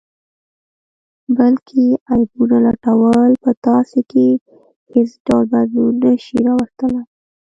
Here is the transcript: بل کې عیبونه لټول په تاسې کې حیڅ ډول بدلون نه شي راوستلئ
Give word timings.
بل 1.37 1.53
کې 1.67 1.83
عیبونه 2.11 2.57
لټول 2.65 3.29
په 3.43 3.51
تاسې 3.65 3.99
کې 4.11 4.27
حیڅ 4.91 5.11
ډول 5.25 5.45
بدلون 5.51 5.93
نه 6.03 6.13
شي 6.23 6.37
راوستلئ 6.47 6.99